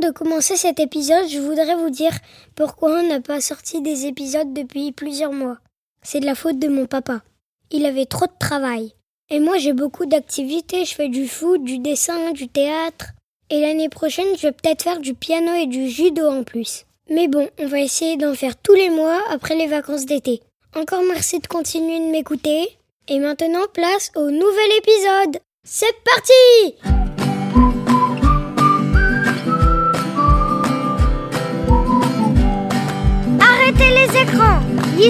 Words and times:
de 0.00 0.10
commencer 0.10 0.56
cet 0.56 0.80
épisode, 0.80 1.28
je 1.28 1.38
voudrais 1.38 1.76
vous 1.76 1.90
dire 1.90 2.12
pourquoi 2.54 3.00
on 3.00 3.08
n'a 3.08 3.20
pas 3.20 3.40
sorti 3.40 3.80
des 3.80 4.06
épisodes 4.06 4.52
depuis 4.52 4.92
plusieurs 4.92 5.32
mois. 5.32 5.58
C'est 6.02 6.20
de 6.20 6.26
la 6.26 6.34
faute 6.34 6.58
de 6.58 6.68
mon 6.68 6.86
papa. 6.86 7.22
Il 7.70 7.86
avait 7.86 8.06
trop 8.06 8.26
de 8.26 8.38
travail. 8.38 8.94
Et 9.30 9.38
moi 9.38 9.58
j'ai 9.58 9.72
beaucoup 9.72 10.06
d'activités, 10.06 10.84
je 10.84 10.94
fais 10.94 11.08
du 11.08 11.28
foot, 11.28 11.62
du 11.62 11.78
dessin, 11.78 12.32
du 12.32 12.48
théâtre. 12.48 13.06
Et 13.50 13.60
l'année 13.60 13.88
prochaine, 13.88 14.36
je 14.36 14.42
vais 14.42 14.52
peut-être 14.52 14.82
faire 14.82 15.00
du 15.00 15.14
piano 15.14 15.52
et 15.54 15.66
du 15.66 15.88
judo 15.88 16.26
en 16.26 16.44
plus. 16.44 16.86
Mais 17.08 17.28
bon, 17.28 17.48
on 17.58 17.66
va 17.66 17.80
essayer 17.80 18.16
d'en 18.16 18.34
faire 18.34 18.56
tous 18.56 18.74
les 18.74 18.90
mois 18.90 19.20
après 19.30 19.56
les 19.56 19.66
vacances 19.66 20.06
d'été. 20.06 20.40
Encore 20.76 21.02
merci 21.06 21.40
de 21.40 21.46
continuer 21.48 21.98
de 21.98 22.12
m'écouter. 22.12 22.68
Et 23.08 23.18
maintenant, 23.18 23.66
place 23.74 24.12
au 24.14 24.30
nouvel 24.30 24.70
épisode. 24.78 25.38
C'est 25.64 25.94
parti 26.04 26.99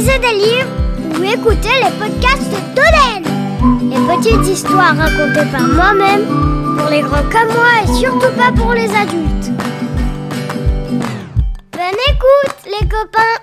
lisez 0.00 0.18
des 0.18 0.32
livres 0.32 0.70
ou 1.18 1.22
écoutez 1.22 1.76
les 1.84 1.92
podcasts 1.98 2.56
d'Oden. 2.74 3.22
Les 3.90 4.16
petites 4.16 4.46
histoires 4.46 4.96
racontées 4.96 5.50
par 5.52 5.66
moi-même, 5.68 6.24
pour 6.78 6.88
les 6.88 7.02
grands 7.02 7.28
comme 7.30 7.52
moi 7.52 7.82
et 7.82 8.00
surtout 8.00 8.34
pas 8.34 8.50
pour 8.50 8.72
les 8.72 8.88
adultes. 8.88 9.50
Bonne 11.72 12.00
écoute 12.08 12.56
les 12.64 12.88
copains 12.88 13.40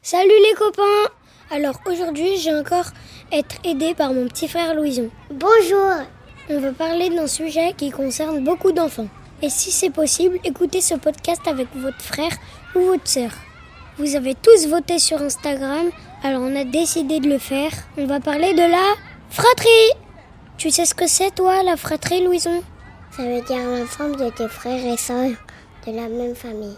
Salut 0.00 0.28
les 0.28 0.54
copains 0.56 1.10
Alors 1.50 1.80
aujourd'hui, 1.86 2.36
j'ai 2.36 2.54
encore 2.54 2.92
être 3.32 3.56
aidé 3.64 3.94
par 3.94 4.12
mon 4.12 4.28
petit 4.28 4.46
frère 4.46 4.76
Louison. 4.76 5.10
Bonjour 5.28 6.06
On 6.50 6.60
va 6.60 6.70
parler 6.70 7.10
d'un 7.10 7.26
sujet 7.26 7.72
qui 7.76 7.90
concerne 7.90 8.44
beaucoup 8.44 8.70
d'enfants. 8.70 9.08
Et 9.42 9.50
si 9.50 9.72
c'est 9.72 9.90
possible, 9.90 10.38
écoutez 10.44 10.80
ce 10.80 10.94
podcast 10.94 11.42
avec 11.46 11.66
votre 11.74 12.00
frère 12.00 12.36
ou 12.76 12.80
votre 12.82 13.08
sœur. 13.08 13.32
Vous 14.02 14.16
avez 14.16 14.34
tous 14.34 14.66
voté 14.66 14.98
sur 14.98 15.22
Instagram, 15.22 15.88
alors 16.24 16.42
on 16.42 16.56
a 16.56 16.64
décidé 16.64 17.20
de 17.20 17.28
le 17.28 17.38
faire. 17.38 17.70
On 17.96 18.04
va 18.06 18.18
parler 18.18 18.52
de 18.52 18.68
la 18.68 18.96
fratrie. 19.30 19.92
Tu 20.58 20.72
sais 20.72 20.86
ce 20.86 20.92
que 20.92 21.06
c'est 21.06 21.32
toi, 21.32 21.62
la 21.62 21.76
fratrie, 21.76 22.24
Louison? 22.24 22.64
Ça 23.16 23.22
veut 23.22 23.42
dire 23.42 23.62
l'ensemble 23.64 24.16
de 24.16 24.28
tes 24.30 24.48
frères 24.48 24.84
et 24.84 24.96
sœurs 24.96 25.36
de 25.86 25.92
la 25.92 26.08
même 26.08 26.34
famille. 26.34 26.74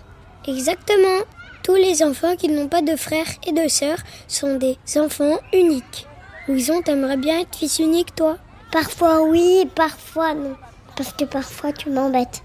Exactement. 0.47 1.25
Tous 1.62 1.77
les 1.77 2.02
enfants 2.02 2.36
qui 2.36 2.48
n'ont 2.48 2.69
pas 2.69 2.83
de 2.83 2.95
frères 2.95 3.33
et 3.47 3.52
de 3.52 3.69
sœurs 3.69 4.02
sont 4.28 4.56
des 4.56 4.77
enfants 4.98 5.39
uniques. 5.55 6.06
Louison, 6.47 6.83
t'aimerais 6.83 7.17
bien 7.17 7.41
être 7.41 7.56
fils 7.56 7.78
unique, 7.78 8.14
toi? 8.14 8.36
Parfois 8.70 9.22
oui, 9.22 9.67
parfois 9.75 10.34
non. 10.34 10.56
Parce 10.95 11.14
que 11.14 11.25
parfois 11.25 11.72
tu 11.72 11.89
m'embêtes. 11.89 12.42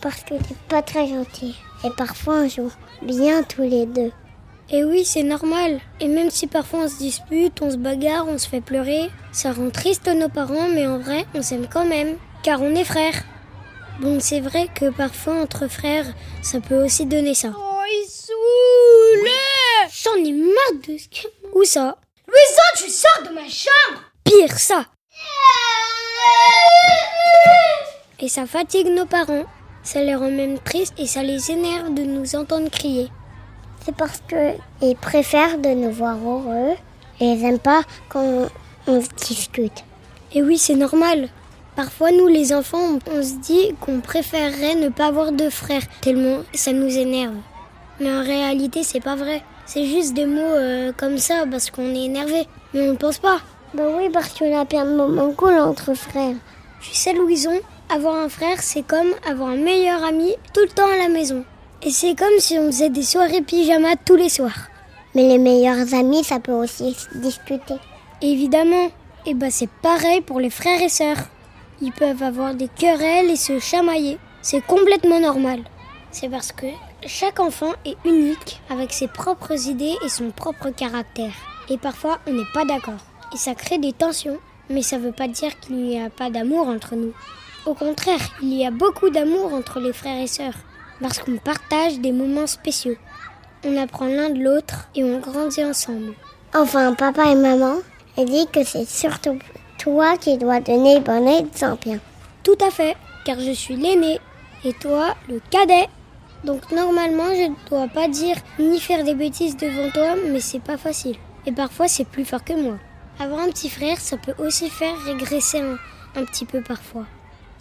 Parce 0.00 0.22
que 0.22 0.36
t'es 0.36 0.56
pas 0.70 0.80
très 0.80 1.06
gentil. 1.06 1.54
Et 1.84 1.90
parfois 1.98 2.36
on 2.36 2.48
joue 2.48 2.72
bien 3.02 3.42
tous 3.42 3.60
les 3.60 3.84
deux. 3.84 4.10
Et 4.70 4.84
oui, 4.84 5.04
c'est 5.04 5.22
normal. 5.22 5.80
Et 6.00 6.08
même 6.08 6.30
si 6.30 6.46
parfois 6.46 6.80
on 6.84 6.88
se 6.88 6.98
dispute, 6.98 7.60
on 7.60 7.70
se 7.70 7.76
bagarre, 7.76 8.26
on 8.28 8.38
se 8.38 8.48
fait 8.48 8.60
pleurer, 8.60 9.10
ça 9.32 9.52
rend 9.52 9.70
triste 9.70 10.08
nos 10.08 10.28
parents, 10.28 10.68
mais 10.68 10.86
en 10.86 10.98
vrai, 10.98 11.26
on 11.34 11.42
s'aime 11.42 11.66
quand 11.70 11.84
même. 11.84 12.16
Car 12.42 12.62
on 12.62 12.74
est 12.74 12.84
frères. 12.84 13.22
Bon, 14.00 14.18
c'est 14.20 14.40
vrai 14.40 14.68
que 14.74 14.90
parfois 14.90 15.34
entre 15.34 15.68
frères, 15.68 16.06
ça 16.42 16.60
peut 16.60 16.82
aussi 16.82 17.06
donner 17.06 17.34
ça. 17.34 17.48
Oh, 17.56 17.82
il 17.86 18.08
saoule 18.08 19.28
J'en 19.90 20.24
ai 20.24 20.32
marre 20.32 20.80
de 20.88 20.96
ce 20.96 21.28
Où 21.54 21.64
ça? 21.64 21.96
Louison, 22.26 22.62
tu 22.76 22.90
sors 22.90 23.28
de 23.28 23.34
ma 23.34 23.48
chambre 23.48 24.02
Pire 24.24 24.58
ça 24.58 24.86
Et 28.18 28.28
ça 28.28 28.46
fatigue 28.46 28.86
nos 28.86 29.06
parents. 29.06 29.44
Ça 29.82 30.02
les 30.02 30.14
rend 30.14 30.30
même 30.30 30.58
tristes 30.58 30.94
et 30.98 31.06
ça 31.06 31.22
les 31.22 31.50
énerve 31.50 31.92
de 31.92 32.02
nous 32.02 32.36
entendre 32.36 32.70
crier. 32.70 33.10
C'est 33.84 33.96
parce 33.96 34.22
que 34.28 34.52
ils 34.80 34.96
préfèrent 34.96 35.58
de 35.58 35.70
nous 35.70 35.90
voir 35.90 36.16
heureux 36.16 36.74
et 37.20 37.24
ils 37.24 37.42
n'aiment 37.42 37.58
pas 37.58 37.82
quand 38.08 38.46
on 38.86 39.02
discute. 39.16 39.84
Et 40.34 40.42
oui, 40.42 40.56
c'est 40.56 40.76
normal. 40.76 41.28
Parfois, 41.74 42.12
nous, 42.12 42.28
les 42.28 42.52
enfants, 42.52 42.98
on 43.10 43.22
se 43.22 43.34
dit 43.40 43.74
qu'on 43.80 44.00
préférerait 44.00 44.76
ne 44.76 44.88
pas 44.88 45.06
avoir 45.06 45.32
de 45.32 45.48
frères, 45.48 45.82
tellement 46.00 46.42
ça 46.54 46.72
nous 46.72 46.96
énerve. 46.96 47.34
Mais 47.98 48.12
en 48.12 48.22
réalité, 48.22 48.82
c'est 48.82 49.00
pas 49.00 49.16
vrai. 49.16 49.42
C'est 49.66 49.86
juste 49.86 50.14
des 50.14 50.26
mots 50.26 50.40
euh, 50.40 50.92
comme 50.96 51.18
ça 51.18 51.44
parce 51.50 51.70
qu'on 51.70 51.94
est 51.94 52.04
énervé. 52.04 52.46
Mais 52.74 52.82
on 52.82 52.92
ne 52.92 52.96
pense 52.96 53.18
pas. 53.18 53.38
Bah 53.74 53.84
oui, 53.96 54.10
parce 54.12 54.38
qu'on 54.38 54.58
a 54.58 54.64
plein 54.64 54.84
de 54.84 54.94
moments 54.94 55.32
cool 55.32 55.54
entre 55.54 55.94
frères. 55.94 56.36
Tu 56.80 56.94
sais, 56.94 57.14
Louison, 57.14 57.58
avoir 57.92 58.16
un 58.16 58.28
frère, 58.28 58.60
c'est 58.60 58.86
comme 58.86 59.12
avoir 59.26 59.50
un 59.50 59.56
meilleur 59.56 60.04
ami 60.04 60.34
tout 60.52 60.60
le 60.60 60.68
temps 60.68 60.90
à 60.92 60.96
la 60.96 61.08
maison. 61.08 61.44
Et 61.84 61.90
c'est 61.90 62.14
comme 62.14 62.38
si 62.38 62.58
on 62.58 62.66
faisait 62.66 62.90
des 62.90 63.02
soirées 63.02 63.42
pyjama 63.42 63.96
tous 63.96 64.14
les 64.14 64.28
soirs. 64.28 64.68
Mais 65.14 65.26
les 65.26 65.38
meilleurs 65.38 65.94
amis, 65.94 66.22
ça 66.22 66.38
peut 66.38 66.52
aussi 66.52 66.94
se 66.94 67.18
discuter. 67.18 67.74
Évidemment. 68.20 68.90
Et 69.26 69.34
bah 69.34 69.50
c'est 69.50 69.68
pareil 69.68 70.20
pour 70.20 70.40
les 70.40 70.50
frères 70.50 70.80
et 70.80 70.88
sœurs. 70.88 71.28
Ils 71.80 71.92
peuvent 71.92 72.22
avoir 72.22 72.54
des 72.54 72.68
querelles 72.68 73.30
et 73.30 73.36
se 73.36 73.58
chamailler. 73.58 74.18
C'est 74.42 74.64
complètement 74.64 75.20
normal. 75.20 75.60
C'est 76.12 76.28
parce 76.28 76.52
que 76.52 76.66
chaque 77.06 77.40
enfant 77.40 77.72
est 77.84 77.96
unique 78.04 78.60
avec 78.70 78.92
ses 78.92 79.08
propres 79.08 79.68
idées 79.68 79.96
et 80.04 80.08
son 80.08 80.30
propre 80.30 80.70
caractère. 80.70 81.32
Et 81.68 81.78
parfois, 81.78 82.18
on 82.26 82.32
n'est 82.32 82.52
pas 82.54 82.64
d'accord. 82.64 83.00
Et 83.32 83.36
ça 83.36 83.54
crée 83.54 83.78
des 83.78 83.92
tensions, 83.92 84.38
mais 84.70 84.82
ça 84.82 84.98
ne 84.98 85.02
veut 85.02 85.12
pas 85.12 85.28
dire 85.28 85.58
qu'il 85.60 85.76
n'y 85.76 86.00
a 86.00 86.10
pas 86.10 86.30
d'amour 86.30 86.68
entre 86.68 86.94
nous. 86.94 87.12
Au 87.66 87.74
contraire, 87.74 88.20
il 88.42 88.54
y 88.54 88.66
a 88.66 88.70
beaucoup 88.70 89.10
d'amour 89.10 89.52
entre 89.52 89.80
les 89.80 89.92
frères 89.92 90.20
et 90.20 90.26
sœurs, 90.26 90.56
parce 91.02 91.18
qu'on 91.18 91.36
partage 91.36 91.98
des 91.98 92.12
moments 92.12 92.46
spéciaux. 92.46 92.96
On 93.64 93.76
apprend 93.76 94.06
l'un 94.06 94.30
de 94.30 94.42
l'autre 94.42 94.88
et 94.94 95.04
on 95.04 95.18
grandit 95.18 95.64
ensemble. 95.64 96.14
Enfin, 96.54 96.94
papa 96.94 97.30
et 97.30 97.34
maman, 97.34 97.76
elle 98.16 98.30
dit 98.30 98.46
que 98.52 98.64
c'est 98.64 98.88
surtout 98.88 99.38
toi 99.78 100.16
qui 100.16 100.38
dois 100.38 100.60
donner 100.60 101.00
bon 101.00 101.26
exemple. 101.28 101.98
Tout 102.44 102.58
à 102.64 102.70
fait, 102.70 102.96
car 103.24 103.38
je 103.40 103.52
suis 103.52 103.76
l'aîné 103.76 104.20
et 104.64 104.72
toi 104.72 105.14
le 105.28 105.40
cadet. 105.50 105.88
Donc 106.44 106.70
normalement, 106.72 107.34
je 107.34 107.50
ne 107.50 107.68
dois 107.68 107.88
pas 107.88 108.08
dire 108.08 108.36
ni 108.58 108.80
faire 108.80 109.04
des 109.04 109.14
bêtises 109.14 109.56
devant 109.56 109.90
toi, 109.90 110.14
mais 110.30 110.40
c'est 110.40 110.62
pas 110.62 110.76
facile. 110.76 111.16
Et 111.46 111.52
parfois, 111.52 111.88
c'est 111.88 112.06
plus 112.06 112.24
fort 112.24 112.44
que 112.44 112.52
moi. 112.52 112.78
Avoir 113.18 113.40
un 113.40 113.48
petit 113.48 113.70
frère, 113.70 113.98
ça 113.98 114.16
peut 114.16 114.34
aussi 114.38 114.68
faire 114.70 114.98
régresser 115.04 115.60
un, 115.60 115.76
un 116.16 116.24
petit 116.24 116.44
peu 116.44 116.60
parfois. 116.60 117.06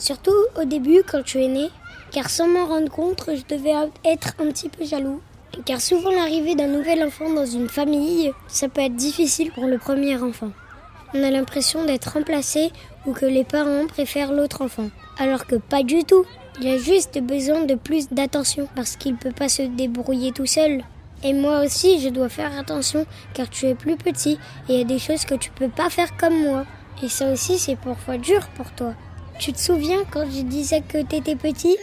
Surtout 0.01 0.33
au 0.59 0.65
début, 0.65 1.03
quand 1.03 1.21
tu 1.21 1.43
es 1.43 1.47
né, 1.47 1.69
car 2.09 2.27
sans 2.31 2.47
m'en 2.47 2.65
rendre 2.65 2.89
compte, 2.89 3.23
je 3.27 3.55
devais 3.55 3.75
être 4.03 4.33
un 4.39 4.47
petit 4.47 4.67
peu 4.67 4.83
jaloux. 4.83 5.21
Car 5.63 5.79
souvent 5.79 6.09
l'arrivée 6.09 6.55
d'un 6.55 6.69
nouvel 6.69 7.03
enfant 7.03 7.31
dans 7.31 7.45
une 7.45 7.69
famille, 7.69 8.33
ça 8.47 8.67
peut 8.67 8.81
être 8.81 8.95
difficile 8.95 9.51
pour 9.51 9.67
le 9.67 9.77
premier 9.77 10.17
enfant. 10.17 10.49
On 11.13 11.21
a 11.21 11.29
l'impression 11.29 11.85
d'être 11.85 12.13
remplacé 12.13 12.71
ou 13.05 13.13
que 13.13 13.27
les 13.27 13.43
parents 13.43 13.85
préfèrent 13.85 14.33
l'autre 14.33 14.63
enfant. 14.63 14.89
Alors 15.19 15.45
que 15.45 15.57
pas 15.57 15.83
du 15.83 16.03
tout. 16.03 16.25
Il 16.59 16.67
a 16.67 16.79
juste 16.79 17.19
besoin 17.21 17.65
de 17.65 17.75
plus 17.75 18.09
d'attention 18.09 18.67
parce 18.75 18.95
qu'il 18.95 19.11
ne 19.11 19.17
peut 19.17 19.31
pas 19.31 19.49
se 19.49 19.61
débrouiller 19.61 20.31
tout 20.31 20.47
seul. 20.47 20.83
Et 21.23 21.33
moi 21.33 21.63
aussi, 21.63 21.99
je 22.01 22.09
dois 22.09 22.29
faire 22.29 22.57
attention 22.57 23.05
car 23.35 23.51
tu 23.51 23.67
es 23.67 23.75
plus 23.75 23.97
petit 23.97 24.39
et 24.67 24.73
il 24.73 24.77
y 24.79 24.81
a 24.81 24.85
des 24.85 24.99
choses 24.99 25.25
que 25.25 25.35
tu 25.35 25.51
peux 25.51 25.69
pas 25.69 25.91
faire 25.91 26.17
comme 26.17 26.41
moi. 26.41 26.65
Et 27.03 27.07
ça 27.07 27.31
aussi, 27.31 27.59
c'est 27.59 27.75
parfois 27.75 28.17
dur 28.17 28.47
pour 28.55 28.71
toi. 28.71 28.95
Tu 29.41 29.53
te 29.53 29.59
souviens 29.59 30.03
quand 30.11 30.29
je 30.29 30.41
disais 30.41 30.81
que 30.81 31.01
t'étais 31.01 31.35
petit? 31.35 31.75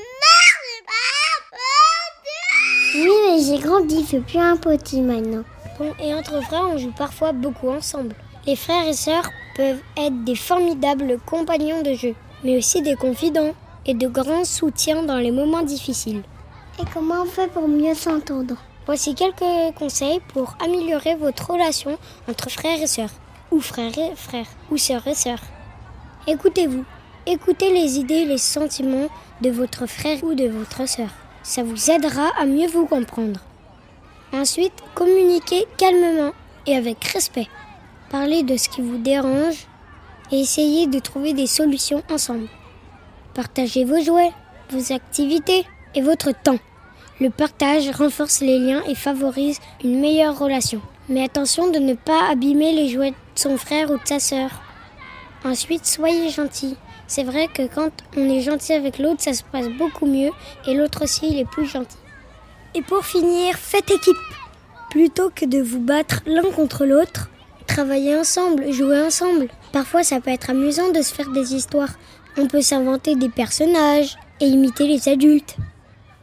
Oui, 2.94 3.10
mais 3.26 3.42
j'ai 3.42 3.58
grandi, 3.58 4.02
je 4.02 4.06
suis 4.06 4.20
plus 4.20 4.38
un 4.38 4.56
petit 4.56 5.00
maintenant. 5.00 5.42
Bon, 5.76 5.92
et 5.98 6.14
entre 6.14 6.40
frères, 6.44 6.68
on 6.72 6.78
joue 6.78 6.92
parfois 6.92 7.32
beaucoup 7.32 7.68
ensemble. 7.68 8.14
Les 8.46 8.54
frères 8.54 8.86
et 8.86 8.92
sœurs 8.92 9.28
peuvent 9.56 9.80
être 9.96 10.22
des 10.22 10.36
formidables 10.36 11.18
compagnons 11.26 11.82
de 11.82 11.94
jeu, 11.94 12.14
mais 12.44 12.56
aussi 12.56 12.80
des 12.80 12.94
confidents 12.94 13.54
et 13.86 13.94
de 13.94 14.06
grands 14.06 14.44
soutiens 14.44 15.02
dans 15.02 15.18
les 15.18 15.32
moments 15.32 15.64
difficiles. 15.64 16.22
Et 16.80 16.84
comment 16.94 17.22
on 17.22 17.26
fait 17.26 17.48
pour 17.48 17.66
mieux 17.66 17.96
s'entendre? 17.96 18.54
Voici 18.86 19.16
quelques 19.16 19.74
conseils 19.76 20.20
pour 20.32 20.56
améliorer 20.64 21.16
votre 21.16 21.50
relation 21.50 21.98
entre 22.30 22.50
frères 22.50 22.80
et 22.80 22.86
sœurs, 22.86 23.10
ou 23.50 23.58
frères 23.58 23.98
et 23.98 24.14
frères, 24.14 24.46
ou 24.70 24.76
sœurs 24.76 25.08
et 25.08 25.16
sœurs. 25.16 25.42
Écoutez-vous. 26.28 26.84
Écoutez 27.30 27.70
les 27.74 27.98
idées 27.98 28.22
et 28.22 28.24
les 28.24 28.38
sentiments 28.38 29.10
de 29.42 29.50
votre 29.50 29.84
frère 29.84 30.24
ou 30.24 30.32
de 30.32 30.46
votre 30.46 30.88
sœur. 30.88 31.10
Ça 31.42 31.62
vous 31.62 31.90
aidera 31.90 32.30
à 32.40 32.46
mieux 32.46 32.68
vous 32.68 32.86
comprendre. 32.86 33.40
Ensuite, 34.32 34.72
communiquez 34.94 35.66
calmement 35.76 36.32
et 36.66 36.74
avec 36.74 37.04
respect. 37.04 37.46
Parlez 38.10 38.44
de 38.44 38.56
ce 38.56 38.70
qui 38.70 38.80
vous 38.80 38.96
dérange 38.96 39.66
et 40.32 40.40
essayez 40.40 40.86
de 40.86 40.98
trouver 41.00 41.34
des 41.34 41.46
solutions 41.46 42.02
ensemble. 42.10 42.48
Partagez 43.34 43.84
vos 43.84 44.02
jouets, 44.02 44.32
vos 44.70 44.94
activités 44.94 45.66
et 45.94 46.00
votre 46.00 46.32
temps. 46.32 46.58
Le 47.20 47.28
partage 47.28 47.90
renforce 47.90 48.40
les 48.40 48.58
liens 48.58 48.82
et 48.88 48.94
favorise 48.94 49.58
une 49.84 50.00
meilleure 50.00 50.38
relation. 50.38 50.80
Mais 51.10 51.24
attention 51.24 51.70
de 51.70 51.78
ne 51.78 51.92
pas 51.92 52.30
abîmer 52.30 52.72
les 52.72 52.88
jouets 52.88 53.10
de 53.10 53.16
son 53.34 53.58
frère 53.58 53.90
ou 53.90 53.98
de 53.98 54.06
sa 54.06 54.18
sœur. 54.18 54.48
Ensuite, 55.44 55.84
soyez 55.84 56.30
gentil 56.30 56.74
C'est 57.08 57.24
vrai 57.24 57.48
que 57.48 57.66
quand 57.66 57.90
on 58.18 58.28
est 58.28 58.42
gentil 58.42 58.74
avec 58.74 58.98
l'autre, 58.98 59.22
ça 59.22 59.32
se 59.32 59.42
passe 59.42 59.68
beaucoup 59.68 60.04
mieux 60.04 60.30
et 60.66 60.74
l'autre 60.74 61.04
aussi, 61.04 61.28
il 61.30 61.38
est 61.38 61.48
plus 61.48 61.64
gentil. 61.64 61.96
Et 62.74 62.82
pour 62.82 63.04
finir, 63.04 63.56
faites 63.56 63.90
équipe. 63.90 64.16
Plutôt 64.90 65.30
que 65.34 65.46
de 65.46 65.60
vous 65.60 65.80
battre 65.80 66.20
l'un 66.26 66.50
contre 66.54 66.84
l'autre, 66.84 67.30
travaillez 67.66 68.14
ensemble, 68.14 68.70
jouez 68.72 69.00
ensemble. 69.00 69.48
Parfois, 69.72 70.02
ça 70.02 70.20
peut 70.20 70.30
être 70.30 70.50
amusant 70.50 70.92
de 70.92 71.00
se 71.00 71.14
faire 71.14 71.30
des 71.30 71.54
histoires. 71.54 71.94
On 72.36 72.46
peut 72.46 72.60
s'inventer 72.60 73.16
des 73.16 73.30
personnages 73.30 74.18
et 74.40 74.46
imiter 74.46 74.86
les 74.86 75.08
adultes. 75.08 75.56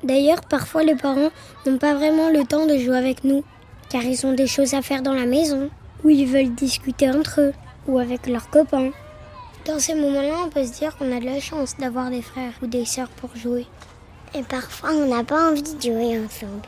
D'ailleurs, 0.04 0.42
parfois, 0.42 0.84
les 0.84 0.96
parents 0.96 1.32
n'ont 1.66 1.80
pas 1.80 1.96
vraiment 1.96 2.30
le 2.30 2.44
temps 2.46 2.68
de 2.68 2.78
jouer 2.78 2.98
avec 2.98 3.24
nous, 3.24 3.44
car 3.90 4.04
ils 4.04 4.24
ont 4.26 4.34
des 4.34 4.48
choses 4.48 4.76
à 4.76 4.84
faire 4.84 5.02
dans 5.02 5.14
la 5.14 5.26
maison, 5.26 5.72
ou 6.04 6.12
ils 6.12 6.28
veulent 6.28 6.54
discuter 6.54 7.10
entre 7.10 7.42
eux, 7.42 7.54
ou 7.88 7.98
avec 7.98 8.28
leurs 8.28 8.52
copains. 8.52 8.92
Dans 9.66 9.80
ces 9.80 9.96
moments-là, 9.96 10.44
on 10.46 10.50
peut 10.50 10.64
se 10.64 10.74
dire 10.74 10.96
qu'on 10.96 11.12
a 11.12 11.20
de 11.20 11.26
la 11.26 11.40
chance 11.40 11.76
d'avoir 11.78 12.12
des 12.12 12.22
frères 12.22 12.54
ou 12.62 12.68
des 12.68 12.86
sœurs 12.86 13.10
pour 13.10 13.36
jouer. 13.36 13.66
Et 14.36 14.44
parfois, 14.44 14.92
on 14.92 15.08
n'a 15.08 15.24
pas 15.24 15.50
envie 15.50 15.64
de 15.64 15.82
jouer 15.82 16.20
ensemble. 16.24 16.68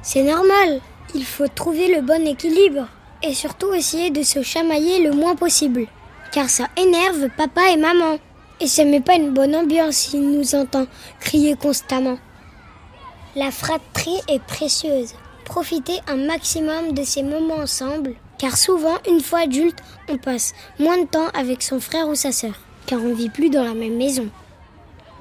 C'est 0.00 0.22
normal, 0.22 0.80
il 1.16 1.24
faut 1.24 1.48
trouver 1.48 1.92
le 1.92 2.02
bon 2.02 2.24
équilibre 2.24 2.86
et 3.24 3.34
surtout 3.34 3.74
essayer 3.74 4.10
de 4.10 4.22
se 4.22 4.42
chamailler 4.42 5.02
le 5.02 5.10
moins 5.10 5.34
possible, 5.34 5.88
car 6.30 6.48
ça 6.48 6.68
énerve 6.76 7.30
papa 7.36 7.62
et 7.72 7.76
maman. 7.76 8.18
Et 8.60 8.68
ça 8.68 8.84
met 8.84 9.00
pas 9.00 9.16
une 9.16 9.34
bonne 9.34 9.56
ambiance 9.56 9.96
s'ils 9.96 10.30
nous 10.30 10.54
entendent 10.54 10.86
crier 11.18 11.56
constamment. 11.56 12.18
La 13.34 13.50
fratrie 13.50 14.20
est 14.28 14.42
précieuse. 14.42 15.14
Profitez 15.44 15.98
un 16.06 16.16
maximum 16.16 16.92
de 16.92 17.02
ces 17.02 17.24
moments 17.24 17.56
ensemble, 17.56 18.14
car 18.38 18.56
souvent, 18.56 18.96
une 19.08 19.20
fois 19.20 19.40
adulte, 19.40 19.78
on 20.08 20.18
passe 20.18 20.54
moins 20.78 20.98
de 20.98 21.06
temps 21.06 21.28
avec 21.34 21.62
son 21.62 21.80
frère 21.80 22.08
ou 22.08 22.14
sa 22.14 22.32
sœur, 22.32 22.54
car 22.86 23.00
on 23.00 23.08
ne 23.08 23.14
vit 23.14 23.30
plus 23.30 23.50
dans 23.50 23.64
la 23.64 23.74
même 23.74 23.96
maison. 23.96 24.28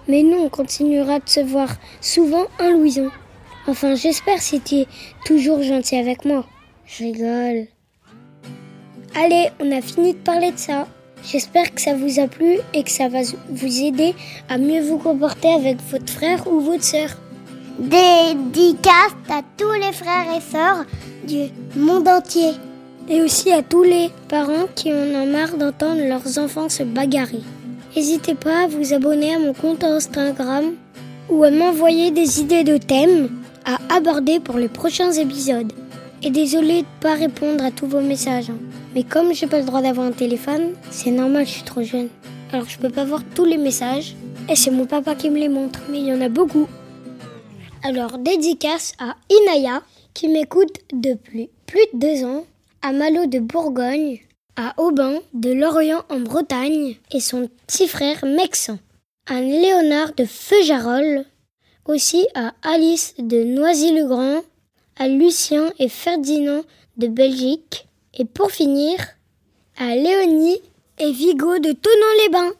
Mais 0.07 0.23
nous, 0.23 0.38
on 0.38 0.50
continuera 0.50 1.19
de 1.19 1.29
se 1.29 1.39
voir 1.39 1.69
souvent 2.01 2.45
un 2.59 2.71
Louison. 2.71 3.09
Enfin, 3.67 3.95
j'espère 3.95 4.41
si 4.41 4.62
tu 4.62 4.75
es 4.75 4.88
toujours 5.25 5.63
gentil 5.63 5.95
avec 5.95 6.25
moi. 6.25 6.45
Je 6.85 7.03
rigole. 7.03 7.67
Allez, 9.15 9.50
on 9.59 9.71
a 9.71 9.81
fini 9.81 10.13
de 10.13 10.19
parler 10.19 10.51
de 10.51 10.57
ça. 10.57 10.88
J'espère 11.23 11.73
que 11.73 11.81
ça 11.81 11.95
vous 11.95 12.19
a 12.19 12.27
plu 12.27 12.59
et 12.73 12.83
que 12.83 12.91
ça 12.91 13.07
va 13.07 13.21
vous 13.50 13.81
aider 13.81 14.13
à 14.47 14.59
mieux 14.59 14.81
vous 14.81 15.00
comporter 15.00 15.51
avec 15.51 15.77
votre 15.89 16.12
frère 16.12 16.45
ou 16.45 16.59
votre 16.59 16.83
sœur. 16.83 17.09
Dédicace 17.79 19.15
à 19.29 19.41
tous 19.57 19.71
les 19.73 19.91
frères 19.91 20.38
et 20.38 20.41
sœurs 20.41 20.85
du 21.27 21.50
monde 21.75 22.07
entier. 22.07 22.51
Et 23.07 23.22
aussi 23.22 23.52
à 23.52 23.62
tous 23.62 23.84
les 23.84 24.10
parents 24.30 24.68
qui 24.75 24.92
en 24.92 24.96
ont 24.96 25.28
marre 25.28 25.57
d'entendre 25.57 26.02
leurs 26.07 26.40
enfants 26.40 26.69
se 26.69 26.84
bagarrer. 26.84 27.42
N'hésitez 27.96 28.34
pas 28.34 28.63
à 28.63 28.68
vous 28.68 28.94
abonner 28.94 29.36
à 29.36 29.40
mon 29.40 29.54
compte 29.54 29.84
Instagram 29.84 30.74
ou 31.30 31.44
à 31.44 31.52
m'envoyer 31.52 32.12
des 32.12 32.40
idées 32.40 32.63
de 32.63 32.78
thèmes 32.78 33.30
à 33.63 33.78
aborder 33.96 34.40
pour 34.40 34.57
les 34.57 34.68
prochains 34.68 35.12
épisodes. 35.12 35.72
Et 36.24 36.31
désolé 36.31 36.81
de 36.81 36.88
pas 37.00 37.13
répondre 37.13 37.63
à 37.63 37.72
tous 37.72 37.88
vos 37.88 38.02
messages. 38.02 38.50
hein. 38.50 38.57
Mais 38.96 39.04
comme 39.04 39.34
j'ai 39.34 39.48
pas 39.48 39.60
le 39.60 39.66
droit 39.66 39.81
d'avoir 39.81 40.08
un 40.08 40.12
téléphone, 40.12 40.74
c'est 40.90 41.12
normal, 41.12 41.46
je 41.46 41.51
suis 41.51 41.63
trop 41.63 41.84
jeune. 41.84 42.10
Alors 42.51 42.68
je 42.68 42.80
peux 42.80 42.90
pas 42.90 43.06
voir 43.06 43.22
tous 43.36 43.46
les 43.46 43.58
messages. 43.58 44.16
Et 44.50 44.56
c'est 44.56 44.72
mon 44.72 44.86
papa 44.86 45.13
qui 45.16 45.30
me 45.30 45.38
les 45.38 45.50
montre, 45.50 45.81
mais 45.92 46.00
il 46.00 46.08
y 46.08 46.13
en 46.13 46.22
a 46.22 46.30
beaucoup. 46.30 46.68
Alors 47.84 48.18
dédicace 48.18 48.94
à 49.00 49.16
Inaya 49.30 49.84
qui 50.16 50.28
m'écoute 50.28 50.80
depuis 50.92 51.50
plus 51.68 51.86
de 51.94 52.00
deux 52.00 52.25
ans, 52.25 52.46
à 52.86 52.92
Malo 52.92 53.26
de 53.26 53.40
Bourgogne, 53.40 54.20
à 54.56 54.76
Aubin 54.78 55.16
de 55.34 55.52
Lorient 55.52 56.04
en 56.08 56.20
Bretagne 56.20 56.98
et 57.12 57.20
son 57.20 57.50
petit 57.66 57.88
frère 57.88 58.24
Mexan, 58.24 58.78
à 59.26 59.42
Léonard 59.42 60.14
de 60.14 60.24
Feujarol, 60.24 61.26
aussi 61.88 62.28
à 62.36 62.54
Alice 62.62 63.16
de 63.18 63.44
Noisy-le-Grand, 63.44 64.44
à 64.98 65.08
Lucien 65.08 65.72
et 65.80 65.90
Ferdinand 65.90 66.62
de 66.98 67.08
Belgique, 67.08 67.88
et 68.14 68.26
pour 68.26 68.52
finir, 68.52 68.98
à 69.78 69.96
Léonie 69.96 70.62
et 71.00 71.12
Vigo 71.12 71.58
de 71.58 71.72
Tonon-les-Bains. 71.72 72.54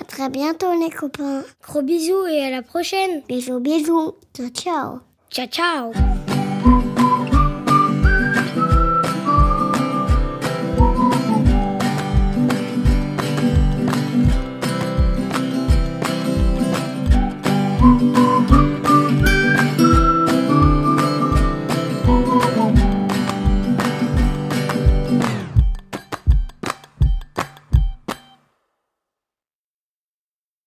À 0.00 0.04
très 0.04 0.28
bientôt, 0.28 0.72
les 0.80 0.90
copains. 0.90 1.42
Gros 1.66 1.82
bisous 1.82 2.26
et 2.26 2.44
à 2.44 2.50
la 2.50 2.62
prochaine. 2.62 3.22
Bisous, 3.26 3.58
bisous. 3.58 4.14
Ciao, 4.36 4.48
ciao. 4.50 5.00
Ciao 5.30 5.46
ciao 5.48 5.92